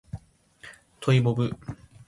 [0.99, 1.51] トイボブ